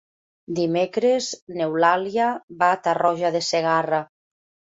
Dimecres 0.59 1.25
n'Eulàlia 1.59 2.31
va 2.63 2.71
a 2.75 2.79
Tarroja 2.87 3.33
de 3.37 3.45
Segarra. 3.49 4.01